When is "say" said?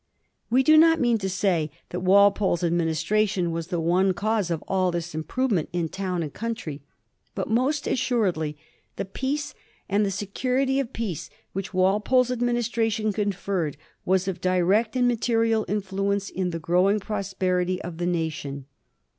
1.29-1.69